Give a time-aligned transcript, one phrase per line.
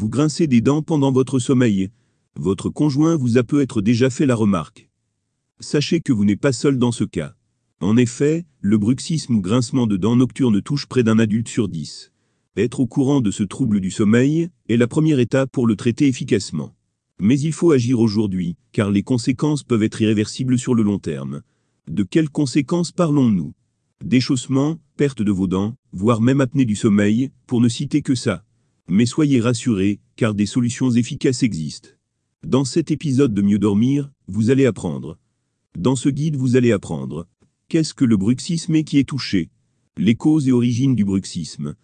[0.00, 1.90] Vous grincez des dents pendant votre sommeil.
[2.34, 4.88] Votre conjoint vous a peut-être déjà fait la remarque.
[5.58, 7.34] Sachez que vous n'êtes pas seul dans ce cas.
[7.82, 12.12] En effet, le bruxisme ou grincement de dents nocturne touche près d'un adulte sur dix.
[12.56, 16.06] Être au courant de ce trouble du sommeil est la première étape pour le traiter
[16.06, 16.74] efficacement.
[17.20, 21.42] Mais il faut agir aujourd'hui, car les conséquences peuvent être irréversibles sur le long terme.
[21.90, 23.52] De quelles conséquences parlons-nous?
[24.02, 28.46] Déchaussement, perte de vos dents, voire même apnée du sommeil, pour ne citer que ça.
[28.92, 31.90] Mais soyez rassurés, car des solutions efficaces existent.
[32.44, 35.16] Dans cet épisode de Mieux dormir, vous allez apprendre.
[35.78, 37.28] Dans ce guide, vous allez apprendre.
[37.68, 39.48] Qu'est-ce que le bruxisme et qui est touché?
[39.96, 41.76] Les causes et origines du bruxisme.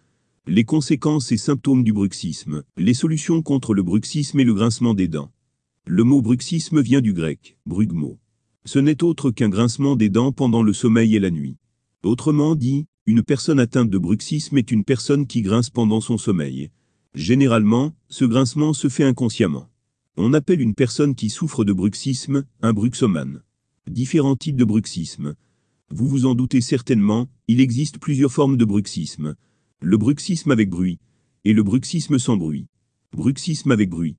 [0.47, 2.63] Les conséquences et symptômes du bruxisme.
[2.75, 5.31] Les solutions contre le bruxisme et le grincement des dents.
[5.85, 8.19] Le mot bruxisme vient du grec, brugmo.
[8.65, 11.55] Ce n'est autre qu'un grincement des dents pendant le sommeil et la nuit.
[12.03, 16.69] Autrement dit, une personne atteinte de bruxisme est une personne qui grince pendant son sommeil.
[17.13, 19.69] Généralement, ce grincement se fait inconsciemment.
[20.17, 23.41] On appelle une personne qui souffre de bruxisme un bruxomane.
[23.89, 25.35] Différents types de bruxisme.
[25.89, 29.35] Vous vous en doutez certainement, il existe plusieurs formes de bruxisme.
[29.79, 30.99] Le bruxisme avec bruit
[31.45, 32.67] et le bruxisme sans bruit.
[33.13, 34.17] Bruxisme avec bruit.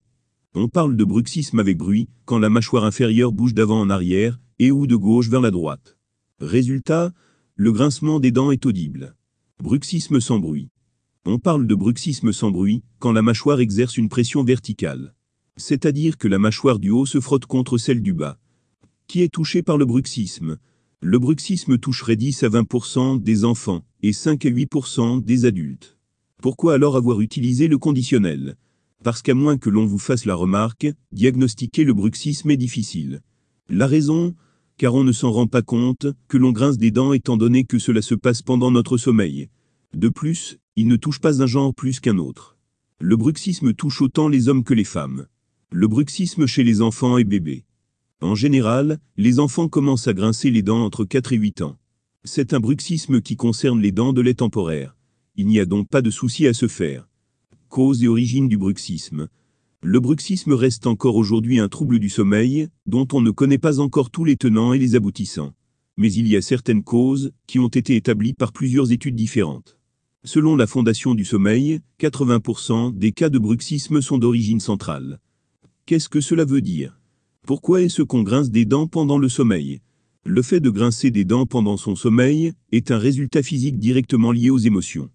[0.55, 4.71] On parle de bruxisme avec bruit quand la mâchoire inférieure bouge d'avant en arrière et
[4.71, 5.99] ou de gauche vers la droite.
[6.41, 7.13] Résultat,
[7.55, 9.15] le grincement des dents est audible.
[9.63, 10.71] Bruxisme sans bruit.
[11.31, 15.15] On parle de bruxisme sans bruit quand la mâchoire exerce une pression verticale
[15.59, 18.39] c'est-à-dire que la mâchoire du haut se frotte contre celle du bas.
[19.07, 20.59] Qui est touché par le bruxisme?
[21.01, 25.97] Le bruxisme toucherait 10 à 20% des enfants et 5 à 8% des adultes.
[26.43, 28.57] Pourquoi alors avoir utilisé le conditionnel?
[29.05, 33.21] Parce qu'à moins que l'on vous fasse la remarque, diagnostiquer le bruxisme est difficile.
[33.69, 34.35] La raison?
[34.77, 37.79] Car on ne s'en rend pas compte que l'on grince des dents étant donné que
[37.79, 39.49] cela se passe pendant notre sommeil.
[39.95, 42.57] De plus, il ne touche pas un genre plus qu'un autre.
[43.01, 45.27] Le bruxisme touche autant les hommes que les femmes.
[45.73, 47.65] Le bruxisme chez les enfants et bébés.
[48.21, 51.79] En général, les enfants commencent à grincer les dents entre 4 et 8 ans.
[52.23, 54.97] C'est un bruxisme qui concerne les dents de lait temporaire.
[55.35, 57.09] Il n'y a donc pas de souci à se faire.
[57.69, 59.27] Cause et origine du bruxisme.
[59.83, 64.11] Le bruxisme reste encore aujourd'hui un trouble du sommeil, dont on ne connaît pas encore
[64.11, 65.55] tous les tenants et les aboutissants.
[65.97, 69.78] Mais il y a certaines causes, qui ont été établies par plusieurs études différentes.
[70.25, 75.21] Selon la Fondation du sommeil, 80% des cas de bruxisme sont d'origine centrale.
[75.87, 76.99] Qu'est-ce que cela veut dire?
[77.47, 79.81] Pourquoi est-ce qu'on grince des dents pendant le sommeil?
[80.25, 84.51] Le fait de grincer des dents pendant son sommeil est un résultat physique directement lié
[84.51, 85.09] aux émotions.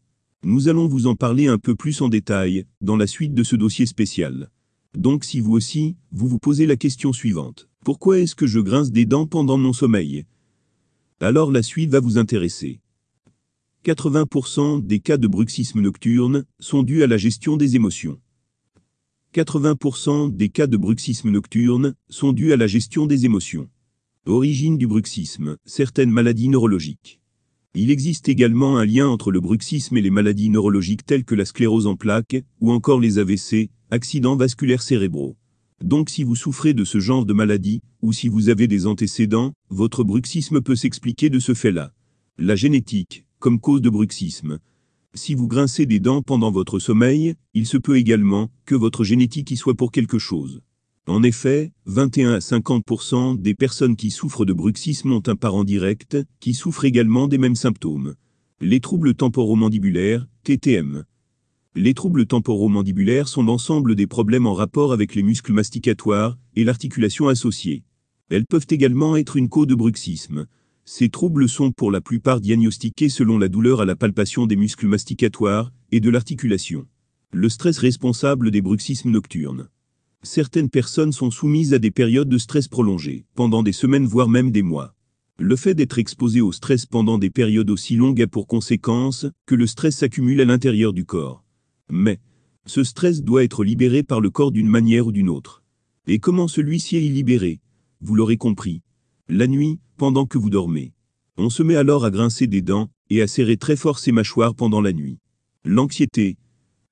[0.46, 3.58] Nous allons vous en parler un peu plus en détail dans la suite de ce
[3.58, 4.50] dossier spécial.
[4.97, 7.68] Donc si vous aussi, vous vous posez la question suivante.
[7.84, 10.25] Pourquoi est-ce que je grince des dents pendant mon sommeil?
[11.20, 12.80] Alors la suite va vous intéresser.
[13.85, 18.17] 80% des cas de bruxisme nocturne sont dus à la gestion des émotions.
[19.35, 23.69] 80% des cas de bruxisme nocturne sont dus à la gestion des émotions.
[24.25, 27.19] Origine du bruxisme, certaines maladies neurologiques.
[27.75, 31.43] Il existe également un lien entre le bruxisme et les maladies neurologiques telles que la
[31.43, 35.35] sclérose en plaques, ou encore les AVC, accidents vasculaires cérébraux.
[35.83, 39.51] Donc si vous souffrez de ce genre de maladie, ou si vous avez des antécédents,
[39.69, 41.91] votre bruxisme peut s'expliquer de ce fait-là.
[42.38, 43.25] La génétique,
[43.59, 44.59] cause de bruxisme,
[45.15, 49.51] si vous grincez des dents pendant votre sommeil, il se peut également que votre génétique
[49.51, 50.61] y soit pour quelque chose.
[51.05, 56.17] En effet, 21 à 50% des personnes qui souffrent de bruxisme ont un parent direct
[56.39, 58.15] qui souffre également des mêmes symptômes.
[58.59, 61.03] Les troubles temporomandibulaires, TTM.
[61.75, 67.27] Les troubles temporomandibulaires sont l'ensemble des problèmes en rapport avec les muscles masticatoires et l'articulation
[67.27, 67.83] associée.
[68.29, 70.47] Elles peuvent également être une cause de bruxisme.
[70.85, 74.88] Ces troubles sont pour la plupart diagnostiqués selon la douleur à la palpation des muscles
[74.88, 76.85] masticatoires et de l'articulation.
[77.31, 79.69] Le stress responsable des bruxismes nocturnes.
[80.23, 84.51] Certaines personnes sont soumises à des périodes de stress prolongées, pendant des semaines voire même
[84.51, 84.93] des mois.
[85.39, 89.55] Le fait d'être exposé au stress pendant des périodes aussi longues a pour conséquence que
[89.55, 91.43] le stress s'accumule à l'intérieur du corps.
[91.89, 92.19] Mais,
[92.66, 95.63] ce stress doit être libéré par le corps d'une manière ou d'une autre.
[96.08, 97.61] Et comment celui-ci est libéré?
[98.02, 98.81] Vous l'aurez compris.
[99.29, 100.91] La nuit, pendant que vous dormez.
[101.37, 104.53] On se met alors à grincer des dents et à serrer très fort ses mâchoires
[104.53, 105.17] pendant la nuit.
[105.64, 106.35] L'anxiété.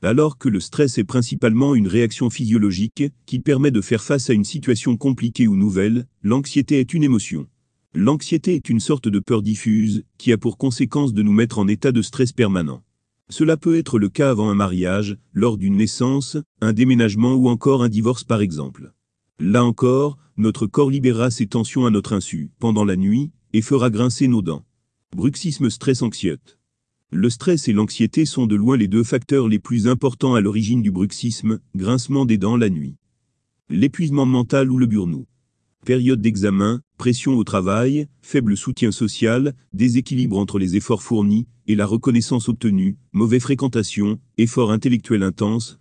[0.01, 4.33] Alors que le stress est principalement une réaction physiologique qui permet de faire face à
[4.33, 7.47] une situation compliquée ou nouvelle, l'anxiété est une émotion.
[7.93, 11.67] L'anxiété est une sorte de peur diffuse qui a pour conséquence de nous mettre en
[11.67, 12.81] état de stress permanent.
[13.27, 17.83] Cela peut être le cas avant un mariage, lors d'une naissance, un déménagement ou encore
[17.83, 18.93] un divorce par exemple.
[19.43, 23.89] Là encore, notre corps libérera ses tensions à notre insu, pendant la nuit, et fera
[23.89, 24.63] grincer nos dents.
[25.15, 26.59] Bruxisme stress anxiote.
[27.11, 30.83] Le stress et l'anxiété sont de loin les deux facteurs les plus importants à l'origine
[30.83, 32.97] du bruxisme, grincement des dents la nuit.
[33.67, 35.25] L'épuisement mental ou le burn-out.
[35.85, 41.87] Période d'examen, pression au travail, faible soutien social, déséquilibre entre les efforts fournis et la
[41.87, 45.79] reconnaissance obtenue, mauvaise fréquentation, effort intellectuel intense.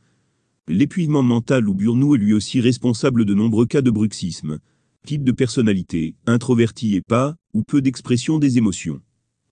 [0.72, 4.60] L'épuisement mental ou burn-out est lui aussi responsable de nombreux cas de bruxisme.
[5.04, 9.00] Type de personnalité, introverti et pas, ou peu d'expression des émotions.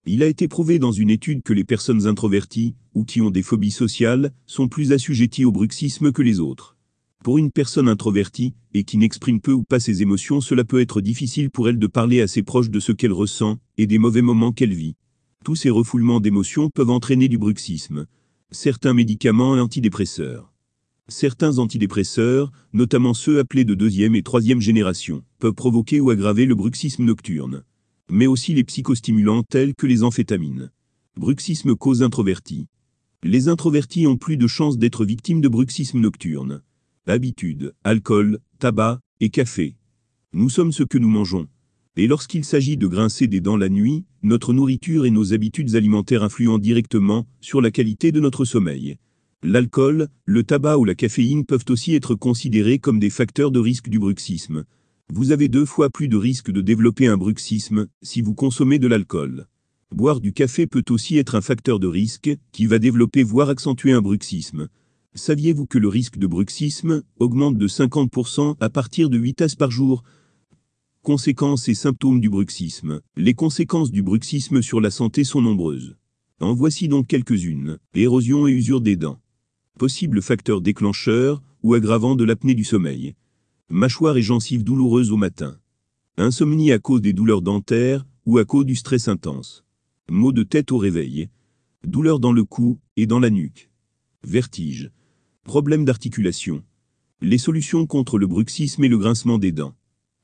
[0.07, 3.43] Il a été prouvé dans une étude que les personnes introverties, ou qui ont des
[3.43, 6.77] phobies sociales, sont plus assujetties au bruxisme que les autres.
[7.25, 11.01] Pour une personne introvertie, et qui n'exprime peu ou pas ses émotions, cela peut être
[11.01, 14.23] difficile pour elle de parler à ses proches de ce qu'elle ressent, et des mauvais
[14.23, 14.95] moments qu'elle vit.
[15.45, 18.07] Tous ces refoulements d'émotions peuvent entraîner du bruxisme.
[18.53, 20.53] Certains médicaments antidépresseurs.
[21.09, 26.55] Certains antidépresseurs, notamment ceux appelés de deuxième et troisième génération, peuvent provoquer ou aggraver le
[26.55, 27.65] bruxisme nocturne
[28.11, 30.71] mais aussi les psychostimulants tels que les amphétamines.
[31.17, 32.67] Bruxisme cause introverti.
[33.23, 36.63] Les introvertis ont plus de chances d'être victimes de bruxisme nocturne.
[37.07, 39.77] Habitude, alcool, tabac et café.
[40.33, 41.49] Nous sommes ce que nous mangeons.
[41.97, 46.23] Et lorsqu'il s'agit de grincer des dents la nuit, notre nourriture et nos habitudes alimentaires
[46.23, 48.99] influent directement sur la qualité de notre sommeil.
[49.43, 53.89] L'alcool, le tabac ou la caféine peuvent aussi être considérés comme des facteurs de risque
[53.89, 54.65] du bruxisme,
[55.11, 58.87] vous avez deux fois plus de risque de développer un bruxisme si vous consommez de
[58.87, 59.47] l'alcool.
[59.91, 63.93] Boire du café peut aussi être un facteur de risque qui va développer voire accentuer
[63.93, 64.69] un bruxisme.
[65.15, 69.71] Saviez-vous que le risque de bruxisme augmente de 50% à partir de 8 tasses par
[69.71, 70.05] jour?
[71.01, 73.01] Conséquences et symptômes du bruxisme.
[73.17, 75.97] Les conséquences du bruxisme sur la santé sont nombreuses.
[76.39, 77.79] En voici donc quelques-unes.
[77.95, 79.21] Érosion et usure des dents.
[79.79, 83.15] Possible facteur déclencheur ou aggravant de l'apnée du sommeil.
[83.71, 85.57] Mâchoire et gencives douloureuses au matin.
[86.17, 89.65] Insomnie à cause des douleurs dentaires ou à cause du stress intense.
[90.11, 91.29] Maux de tête au réveil.
[91.87, 93.71] Douleurs dans le cou et dans la nuque.
[94.25, 94.91] Vertige.
[95.45, 96.65] Problème d'articulation.
[97.21, 99.77] Les solutions contre le bruxisme et le grincement des dents.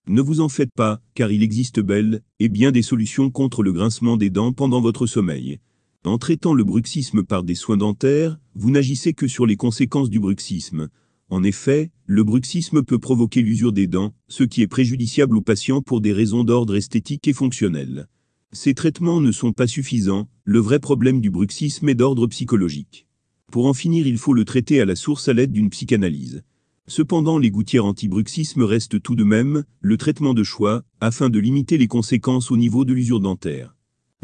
[0.08, 3.72] Ne vous en faites pas, car il existe belle et bien des solutions contre le
[3.72, 5.60] grincement des dents pendant votre sommeil.
[6.04, 10.20] En traitant le bruxisme par des soins dentaires, vous n'agissez que sur les conséquences du
[10.20, 10.88] bruxisme,
[11.30, 15.80] en effet, le bruxisme peut provoquer l'usure des dents, ce qui est préjudiciable aux patients
[15.80, 18.06] pour des raisons d'ordre esthétique et fonctionnel.
[18.52, 23.06] Ces traitements ne sont pas suffisants, le vrai problème du bruxisme est d'ordre psychologique.
[23.50, 26.44] Pour en finir, il faut le traiter à la source à l'aide d'une psychanalyse.
[26.86, 31.78] Cependant, les gouttières anti-bruxisme restent tout de même le traitement de choix, afin de limiter
[31.78, 33.74] les conséquences au niveau de l'usure dentaire.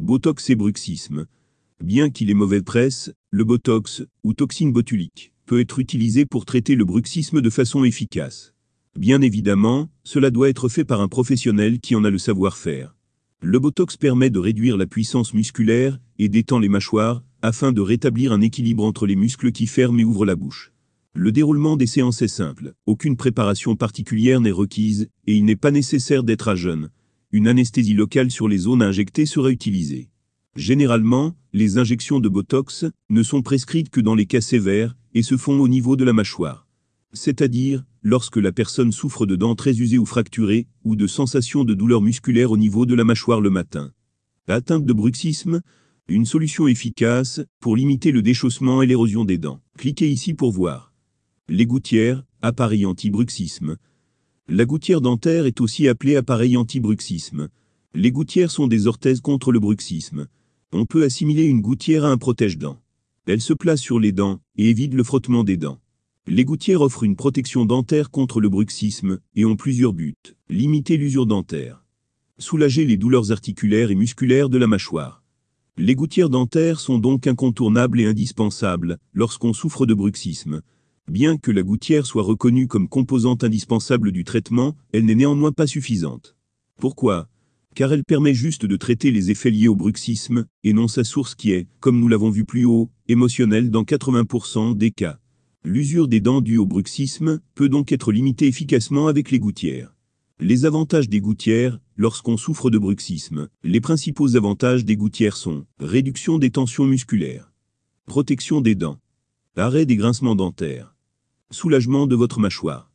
[0.00, 1.26] Botox et bruxisme.
[1.82, 6.74] Bien qu'il ait mauvaise presse, le botox, ou toxine botulique, peut être utilisé pour traiter
[6.74, 8.52] le bruxisme de façon efficace.
[8.98, 12.94] Bien évidemment, cela doit être fait par un professionnel qui en a le savoir-faire.
[13.40, 18.32] Le Botox permet de réduire la puissance musculaire et d'étend les mâchoires, afin de rétablir
[18.32, 20.72] un équilibre entre les muscles qui ferment et ouvrent la bouche.
[21.14, 25.70] Le déroulement des séances est simple, aucune préparation particulière n'est requise, et il n'est pas
[25.70, 26.90] nécessaire d'être à jeûne.
[27.32, 30.10] Une anesthésie locale sur les zones injectées sera utilisée.
[30.56, 35.36] Généralement, les injections de Botox ne sont prescrites que dans les cas sévères, et se
[35.36, 36.66] font au niveau de la mâchoire.
[37.12, 41.74] C'est-à-dire, lorsque la personne souffre de dents très usées ou fracturées, ou de sensations de
[41.74, 43.92] douleur musculaire au niveau de la mâchoire le matin.
[44.48, 45.60] Atteinte de bruxisme,
[46.08, 49.60] une solution efficace pour limiter le déchaussement et l'érosion des dents.
[49.78, 50.92] Cliquez ici pour voir.
[51.48, 53.76] Les gouttières, appareil anti-bruxisme.
[54.48, 57.48] La gouttière dentaire est aussi appelée appareil anti-bruxisme.
[57.94, 60.26] Les gouttières sont des orthèses contre le bruxisme.
[60.72, 62.80] On peut assimiler une gouttière à un protège-dents.
[63.26, 65.80] Elle se place sur les dents et évite le frottement des dents.
[66.28, 70.14] Les gouttières offrent une protection dentaire contre le bruxisme et ont plusieurs buts.
[70.48, 71.84] Limiter l'usure dentaire.
[72.38, 75.24] Soulager les douleurs articulaires et musculaires de la mâchoire.
[75.76, 80.60] Les gouttières dentaires sont donc incontournables et indispensables lorsqu'on souffre de bruxisme.
[81.08, 85.66] Bien que la gouttière soit reconnue comme composante indispensable du traitement, elle n'est néanmoins pas
[85.66, 86.36] suffisante.
[86.78, 87.28] Pourquoi?
[87.74, 91.34] Car elle permet juste de traiter les effets liés au bruxisme, et non sa source
[91.34, 95.18] qui est, comme nous l'avons vu plus haut, émotionnelle dans 80% des cas.
[95.64, 99.94] L'usure des dents due au bruxisme peut donc être limitée efficacement avec les gouttières.
[100.40, 103.48] Les avantages des gouttières, lorsqu'on souffre de bruxisme.
[103.62, 107.52] Les principaux avantages des gouttières sont réduction des tensions musculaires,
[108.06, 108.98] protection des dents,
[109.56, 110.96] arrêt des grincements dentaires,
[111.50, 112.90] soulagement de votre mâchoire,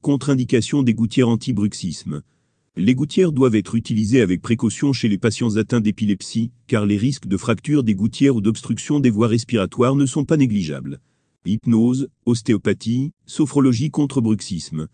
[0.00, 2.22] contre-indication des gouttières anti-bruxisme,
[2.78, 7.26] les gouttières doivent être utilisées avec précaution chez les patients atteints d'épilepsie, car les risques
[7.26, 11.00] de fracture des gouttières ou d'obstruction des voies respiratoires ne sont pas négligeables.
[11.44, 14.86] Hypnose, ostéopathie, sophrologie contre bruxisme.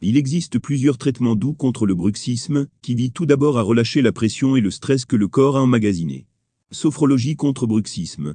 [0.00, 4.12] Il existe plusieurs traitements doux contre le bruxisme, qui visent tout d'abord à relâcher la
[4.12, 6.26] pression et le stress que le corps a emmagasiné.
[6.70, 8.34] Sophrologie contre bruxisme.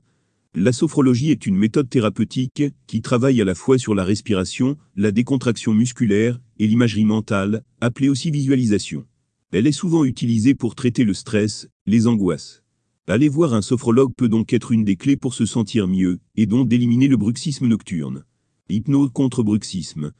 [0.53, 5.11] La sophrologie est une méthode thérapeutique qui travaille à la fois sur la respiration, la
[5.11, 9.05] décontraction musculaire et l'imagerie mentale, appelée aussi visualisation.
[9.53, 12.63] Elle est souvent utilisée pour traiter le stress, les angoisses.
[13.07, 16.47] Aller voir un sophrologue peut donc être une des clés pour se sentir mieux et
[16.47, 18.25] donc d'éliminer le bruxisme nocturne.
[18.67, 20.11] Hypnose contre bruxisme.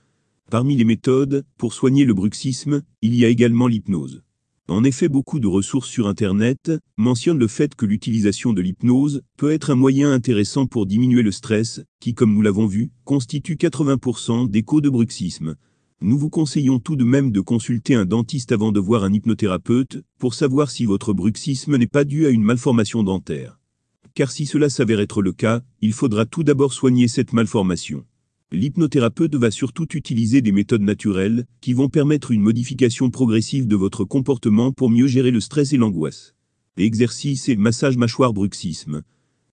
[0.50, 4.24] Parmi les méthodes pour soigner le bruxisme, il y a également l'hypnose.
[4.72, 9.52] En effet, beaucoup de ressources sur Internet mentionnent le fait que l'utilisation de l'hypnose peut
[9.52, 14.50] être un moyen intéressant pour diminuer le stress, qui, comme nous l'avons vu, constitue 80%
[14.50, 15.58] des causes de bruxisme.
[16.00, 20.06] Nous vous conseillons tout de même de consulter un dentiste avant de voir un hypnothérapeute,
[20.18, 23.60] pour savoir si votre bruxisme n'est pas dû à une malformation dentaire.
[24.14, 28.06] Car si cela s'avère être le cas, il faudra tout d'abord soigner cette malformation.
[28.54, 34.04] L'hypnothérapeute va surtout utiliser des méthodes naturelles qui vont permettre une modification progressive de votre
[34.04, 36.36] comportement pour mieux gérer le stress et l'angoisse.
[36.76, 39.04] Exercice et massage mâchoire bruxisme.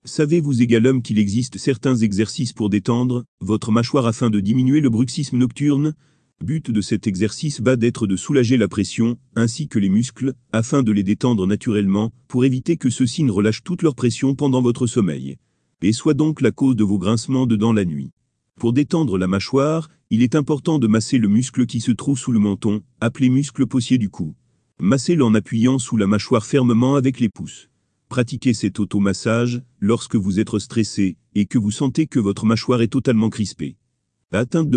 [0.04, 5.38] Savez-vous également qu'il existe certains exercices pour détendre votre mâchoire afin de diminuer le bruxisme
[5.38, 5.94] nocturne?
[6.42, 10.82] But de cet exercice va d'être de soulager la pression, ainsi que les muscles, afin
[10.82, 14.88] de les détendre naturellement, pour éviter que ceux-ci ne relâchent toute leur pression pendant votre
[14.88, 15.36] sommeil.
[15.82, 18.10] Et soit donc la cause de vos grincements de dents la nuit.
[18.58, 22.32] Pour détendre la mâchoire, il est important de masser le muscle qui se trouve sous
[22.32, 24.34] le menton, appelé muscle possier du cou.
[24.80, 27.70] Massez-le en appuyant sous la mâchoire fermement avec les pouces.
[28.08, 32.88] Pratiquez cet automassage lorsque vous êtes stressé et que vous sentez que votre mâchoire est
[32.88, 33.76] totalement crispée.
[34.32, 34.76] Atteinte de